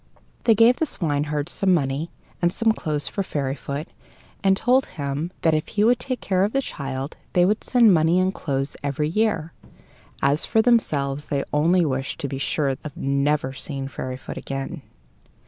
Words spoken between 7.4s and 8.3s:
would send money